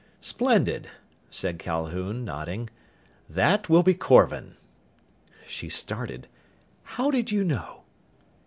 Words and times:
"Splendid!" 0.19 0.89
said 1.29 1.59
Calhoun, 1.59 2.25
nodding. 2.25 2.71
"That 3.29 3.69
will 3.69 3.83
be 3.83 3.93
Korvan." 3.93 4.55
She 5.45 5.69
started. 5.69 6.27
"How 6.97 7.11
did 7.11 7.29
you 7.31 7.43
know?" 7.43 7.83